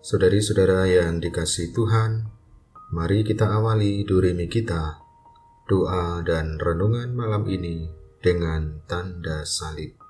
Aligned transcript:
Saudari-saudara 0.00 0.88
yang 0.88 1.20
dikasih 1.20 1.76
Tuhan, 1.76 2.24
mari 2.88 3.20
kita 3.20 3.52
awali 3.52 4.00
durimi 4.08 4.48
kita, 4.48 4.96
doa 5.68 6.24
dan 6.24 6.56
renungan 6.56 7.12
malam 7.12 7.44
ini 7.44 7.84
dengan 8.16 8.80
tanda 8.88 9.44
salib. 9.44 10.00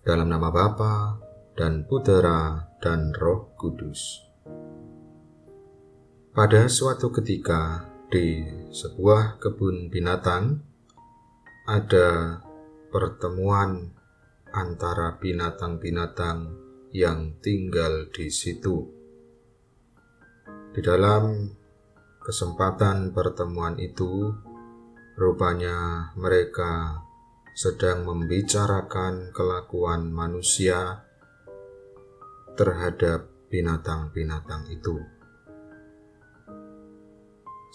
Dalam 0.00 0.32
nama 0.32 0.48
Bapa 0.48 1.20
dan 1.52 1.84
Putera 1.84 2.72
dan 2.80 3.12
Roh 3.12 3.52
Kudus. 3.60 4.00
Pada 6.32 6.64
suatu 6.64 7.12
ketika 7.12 7.84
di 8.08 8.48
sebuah 8.72 9.36
kebun 9.36 9.92
binatang 9.92 10.64
ada 11.68 12.40
pertemuan 12.88 13.92
antara 14.56 15.20
binatang-binatang 15.20 16.64
yang 16.96 17.36
tinggal 17.44 18.08
di 18.08 18.32
situ. 18.32 18.88
Di 20.72 20.80
dalam 20.80 21.52
kesempatan 22.24 23.12
pertemuan 23.12 23.76
itu, 23.76 24.32
rupanya 25.20 26.08
mereka 26.16 27.04
sedang 27.52 28.08
membicarakan 28.08 29.32
kelakuan 29.36 30.08
manusia 30.08 31.04
terhadap 32.56 33.28
binatang-binatang 33.52 34.64
itu. 34.72 34.96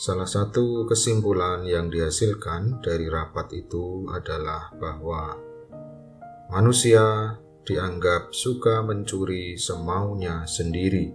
Salah 0.02 0.26
satu 0.26 0.90
kesimpulan 0.90 1.62
yang 1.62 1.94
dihasilkan 1.94 2.82
dari 2.82 3.06
rapat 3.06 3.54
itu 3.54 4.10
adalah 4.10 4.74
bahwa 4.82 5.38
manusia 6.50 7.38
dianggap 7.62 8.34
suka 8.34 8.82
mencuri 8.82 9.54
semaunya 9.54 10.50
sendiri. 10.50 11.14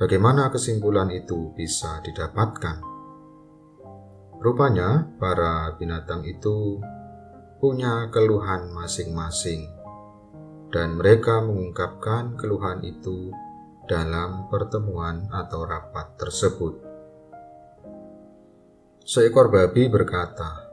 Bagaimana 0.00 0.48
kesimpulan 0.48 1.12
itu 1.12 1.52
bisa 1.52 2.00
didapatkan? 2.00 2.80
Rupanya, 4.42 5.06
para 5.20 5.76
binatang 5.78 6.26
itu 6.26 6.82
punya 7.62 8.10
keluhan 8.10 8.74
masing-masing, 8.74 9.70
dan 10.74 10.98
mereka 10.98 11.38
mengungkapkan 11.44 12.34
keluhan 12.34 12.82
itu 12.82 13.30
dalam 13.86 14.50
pertemuan 14.50 15.30
atau 15.30 15.62
rapat 15.62 16.18
tersebut. 16.18 16.74
Seekor 19.06 19.52
babi 19.54 19.86
berkata, 19.86 20.66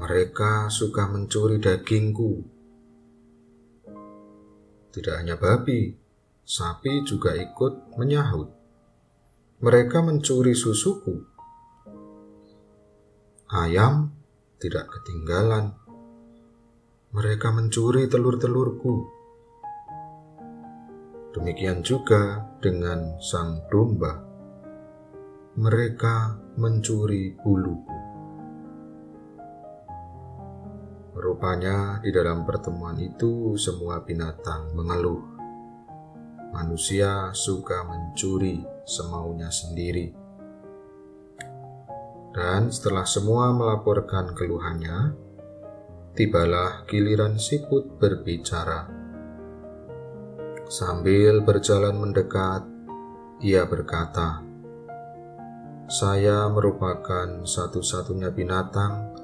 "Mereka 0.00 0.72
suka 0.72 1.04
mencuri 1.04 1.60
dagingku." 1.60 2.57
Tidak 4.98 5.14
hanya 5.14 5.38
babi, 5.38 5.94
sapi 6.42 7.06
juga 7.06 7.38
ikut 7.38 7.94
menyahut. 7.94 8.50
Mereka 9.62 10.02
mencuri 10.02 10.58
susuku. 10.58 11.22
Ayam 13.46 14.10
tidak 14.58 14.90
ketinggalan. 14.90 15.70
Mereka 17.14 17.54
mencuri 17.54 18.10
telur-telurku. 18.10 19.06
Demikian 21.38 21.86
juga 21.86 22.42
dengan 22.58 23.22
sang 23.22 23.62
domba. 23.70 24.18
Mereka 25.54 26.42
mencuri 26.58 27.38
buluku. 27.38 27.97
Rupanya 31.38 32.02
di 32.02 32.10
dalam 32.10 32.42
pertemuan 32.42 32.98
itu 32.98 33.54
semua 33.54 34.02
binatang 34.02 34.74
mengeluh. 34.74 35.22
Manusia 36.50 37.30
suka 37.30 37.86
mencuri 37.86 38.66
semaunya 38.82 39.46
sendiri. 39.46 40.18
Dan 42.34 42.74
setelah 42.74 43.06
semua 43.06 43.54
melaporkan 43.54 44.34
keluhannya, 44.34 45.14
tibalah 46.18 46.82
giliran 46.90 47.38
siput 47.38 47.86
berbicara. 48.02 48.90
Sambil 50.66 51.46
berjalan 51.46 52.02
mendekat, 52.02 52.66
ia 53.46 53.62
berkata, 53.62 54.42
"Saya 55.86 56.50
merupakan 56.50 57.46
satu-satunya 57.46 58.34
binatang 58.34 59.14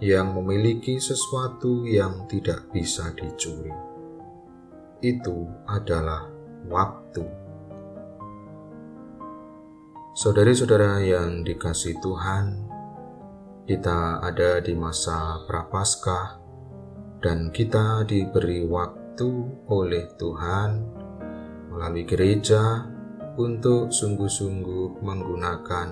yang 0.00 0.32
memiliki 0.32 0.96
sesuatu 0.96 1.84
yang 1.84 2.24
tidak 2.24 2.72
bisa 2.72 3.12
dicuri. 3.12 3.72
Itu 5.04 5.44
adalah 5.68 6.24
waktu. 6.72 7.24
Saudari-saudara 10.16 11.04
yang 11.04 11.44
dikasih 11.44 12.00
Tuhan, 12.00 12.64
kita 13.68 14.24
ada 14.24 14.64
di 14.64 14.72
masa 14.72 15.44
prapaskah 15.44 16.40
dan 17.20 17.52
kita 17.52 18.08
diberi 18.08 18.64
waktu 18.64 19.28
oleh 19.68 20.08
Tuhan 20.16 20.80
melalui 21.68 22.08
gereja 22.08 22.88
untuk 23.36 23.92
sungguh-sungguh 23.92 25.04
menggunakan 25.04 25.88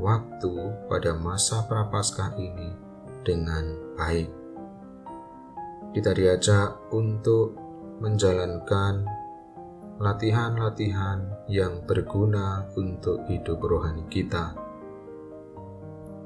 waktu 0.00 0.54
pada 0.88 1.16
masa 1.16 1.64
prapaskah 1.68 2.36
ini 2.36 2.85
dengan 3.26 3.74
baik. 3.98 4.30
Kita 5.90 6.14
diajak 6.14 6.94
untuk 6.94 7.58
menjalankan 7.98 9.02
latihan-latihan 9.98 11.24
yang 11.50 11.82
berguna 11.88 12.68
untuk 12.78 13.26
hidup 13.26 13.58
rohani 13.64 14.06
kita. 14.06 14.54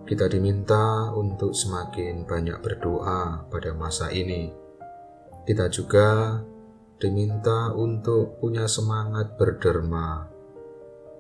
Kita 0.04 0.26
diminta 0.26 1.14
untuk 1.14 1.54
semakin 1.54 2.26
banyak 2.26 2.58
berdoa 2.58 3.46
pada 3.46 3.70
masa 3.72 4.10
ini. 4.10 4.50
Kita 5.46 5.70
juga 5.70 6.42
diminta 6.98 7.70
untuk 7.72 8.42
punya 8.42 8.66
semangat 8.66 9.38
berderma, 9.38 10.26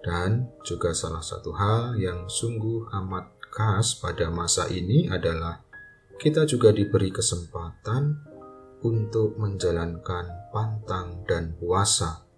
dan 0.02 0.50
juga 0.66 0.90
salah 0.90 1.22
satu 1.22 1.54
hal 1.54 1.94
yang 2.02 2.26
sungguh 2.26 2.90
amat 2.98 3.30
khas 3.54 3.94
pada 3.94 4.26
masa 4.26 4.66
ini 4.68 5.06
adalah 5.06 5.69
kita 6.20 6.44
juga 6.44 6.68
diberi 6.68 7.08
kesempatan 7.08 8.12
untuk 8.84 9.40
menjalankan 9.40 10.52
pantang 10.52 11.24
dan 11.24 11.56
puasa. 11.56 12.28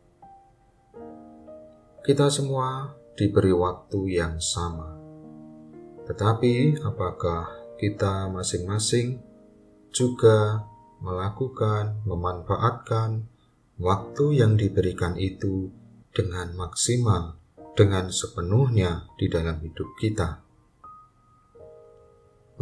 Kita 2.07 2.31
semua 2.31 2.95
diberi 3.19 3.51
waktu 3.51 4.23
yang 4.23 4.39
sama, 4.39 4.87
tetapi 6.07 6.79
apakah 6.79 7.75
kita 7.75 8.31
masing-masing 8.31 9.19
juga 9.91 10.63
melakukan, 11.03 12.07
memanfaatkan 12.07 13.27
waktu 13.83 14.47
yang 14.47 14.55
diberikan 14.55 15.19
itu 15.19 15.75
dengan 16.15 16.55
maksimal, 16.55 17.35
dengan 17.75 18.15
sepenuhnya 18.15 19.11
di 19.19 19.27
dalam 19.27 19.59
hidup 19.59 19.91
kita? 19.99 20.42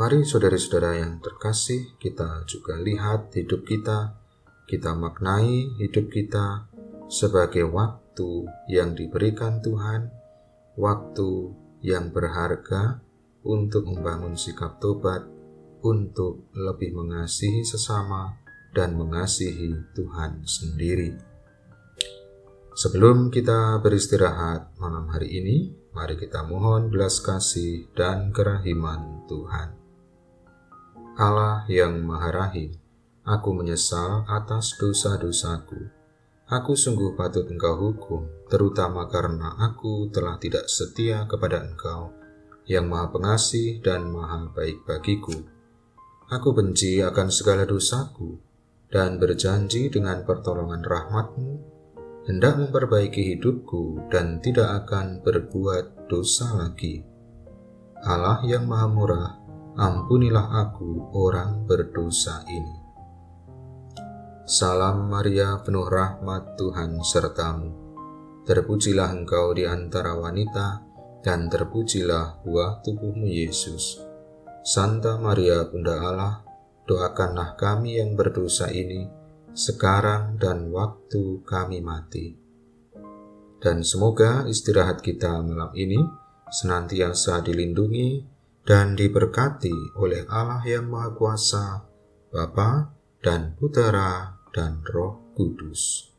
Mari 0.00 0.24
saudara-saudara 0.24 0.96
yang 0.96 1.20
terkasih, 1.20 1.92
kita 2.00 2.48
juga 2.48 2.80
lihat 2.80 3.36
hidup 3.36 3.68
kita, 3.68 4.16
kita 4.64 4.96
maknai 4.96 5.76
hidup 5.76 6.08
kita 6.08 6.72
sebagai 7.12 7.68
waktu 7.68 8.48
yang 8.72 8.96
diberikan 8.96 9.60
Tuhan, 9.60 10.08
waktu 10.80 11.52
yang 11.84 12.16
berharga 12.16 13.04
untuk 13.44 13.84
membangun 13.92 14.40
sikap 14.40 14.80
tobat, 14.80 15.20
untuk 15.84 16.48
lebih 16.56 16.96
mengasihi 16.96 17.60
sesama 17.60 18.40
dan 18.72 18.96
mengasihi 18.96 19.84
Tuhan 19.92 20.48
sendiri. 20.48 21.12
Sebelum 22.72 23.28
kita 23.28 23.76
beristirahat 23.84 24.80
malam 24.80 25.12
hari 25.12 25.28
ini, 25.28 25.76
mari 25.92 26.16
kita 26.16 26.40
mohon 26.48 26.88
belas 26.88 27.20
kasih 27.20 27.92
dan 27.92 28.32
kerahiman 28.32 29.28
Tuhan. 29.28 29.79
Allah 31.20 31.68
yang 31.68 32.00
Maha 32.00 32.32
Rahim, 32.32 32.72
aku 33.28 33.52
menyesal 33.52 34.24
atas 34.24 34.80
dosa-dosaku. 34.80 35.92
Aku 36.48 36.72
sungguh 36.72 37.12
patut 37.12 37.44
engkau 37.44 37.76
hukum, 37.76 38.24
terutama 38.48 39.04
karena 39.04 39.52
aku 39.60 40.08
telah 40.08 40.40
tidak 40.40 40.72
setia 40.72 41.28
kepada 41.28 41.60
engkau, 41.60 42.16
yang 42.64 42.88
maha 42.88 43.12
pengasih 43.12 43.84
dan 43.84 44.08
maha 44.08 44.48
baik 44.48 44.80
bagiku. 44.88 45.44
Aku 46.32 46.56
benci 46.56 47.04
akan 47.04 47.28
segala 47.28 47.68
dosaku, 47.68 48.40
dan 48.88 49.20
berjanji 49.20 49.92
dengan 49.92 50.24
pertolongan 50.24 50.80
rahmatmu, 50.80 51.52
hendak 52.32 52.56
memperbaiki 52.64 53.36
hidupku 53.36 54.08
dan 54.08 54.40
tidak 54.40 54.88
akan 54.88 55.20
berbuat 55.20 56.08
dosa 56.08 56.64
lagi. 56.64 57.04
Allah 58.08 58.40
yang 58.48 58.64
maha 58.64 58.88
murah, 58.88 59.39
ampunilah 59.78 60.66
aku 60.66 61.14
orang 61.14 61.62
berdosa 61.66 62.42
ini. 62.50 62.76
Salam 64.50 65.06
Maria, 65.06 65.62
penuh 65.62 65.86
rahmat 65.86 66.58
Tuhan 66.58 66.98
sertamu. 67.06 67.70
Terpujilah 68.42 69.14
engkau 69.14 69.54
di 69.54 69.62
antara 69.62 70.18
wanita, 70.18 70.82
dan 71.22 71.46
terpujilah 71.46 72.42
buah 72.42 72.82
tubuhmu 72.82 73.30
Yesus. 73.30 74.02
Santa 74.66 75.22
Maria, 75.22 75.70
Bunda 75.70 76.02
Allah, 76.02 76.34
doakanlah 76.88 77.54
kami 77.54 78.02
yang 78.02 78.18
berdosa 78.18 78.74
ini, 78.74 79.06
sekarang 79.54 80.34
dan 80.42 80.74
waktu 80.74 81.46
kami 81.46 81.78
mati. 81.78 82.34
Dan 83.60 83.84
semoga 83.84 84.48
istirahat 84.48 85.04
kita 85.04 85.44
malam 85.44 85.70
ini 85.76 86.00
senantiasa 86.48 87.44
dilindungi 87.44 88.39
dan 88.64 88.94
diberkati 88.94 89.96
oleh 89.96 90.28
Allah 90.28 90.60
yang 90.66 90.88
Maha 90.90 91.10
Kuasa, 91.16 91.66
Bapa 92.30 92.92
dan 93.20 93.56
Putera 93.56 94.36
dan 94.52 94.84
Roh 94.84 95.32
Kudus. 95.34 96.10